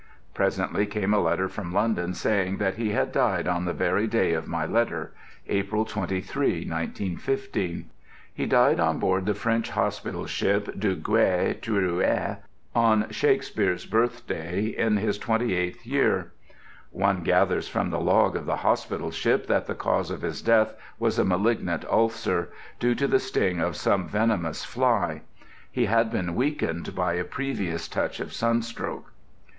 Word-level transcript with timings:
Presently 0.33 0.87
came 0.87 1.13
a 1.13 1.19
letter 1.19 1.47
from 1.47 1.71
London 1.71 2.15
saying 2.15 2.57
that 2.57 2.73
he 2.77 2.89
had 2.89 3.11
died 3.11 3.47
on 3.47 3.65
the 3.65 3.71
very 3.71 4.07
day 4.07 4.33
of 4.33 4.47
my 4.47 4.65
letter—April 4.65 5.85
23, 5.85 6.67
1915. 6.67 7.87
He 8.33 8.47
died 8.47 8.79
on 8.79 8.97
board 8.97 9.27
the 9.27 9.35
French 9.35 9.69
hospital 9.69 10.25
ship 10.25 10.69
Duguay 10.79 11.59
Trouin, 11.61 12.37
on 12.73 13.11
Shakespeare's 13.11 13.85
birthday, 13.85 14.65
in 14.75 14.97
his 14.97 15.19
28th 15.19 15.85
year. 15.85 16.31
One 16.89 17.21
gathers 17.21 17.67
from 17.67 17.91
the 17.91 17.99
log 18.01 18.35
of 18.35 18.47
the 18.47 18.55
hospital 18.55 19.11
ship 19.11 19.45
that 19.45 19.67
the 19.67 19.75
cause 19.75 20.09
of 20.09 20.23
his 20.23 20.41
death 20.41 20.73
was 20.97 21.19
a 21.19 21.23
malignant 21.23 21.85
ulcer, 21.85 22.49
due 22.79 22.95
to 22.95 23.07
the 23.07 23.19
sting 23.19 23.59
of 23.59 23.75
some 23.75 24.07
venomous 24.07 24.63
fly. 24.65 25.21
He 25.71 25.85
had 25.85 26.09
been 26.11 26.33
weakened 26.33 26.95
by 26.95 27.13
a 27.13 27.23
previous 27.23 27.87
touch 27.87 28.19
of 28.19 28.33
sunstroke. 28.33 29.11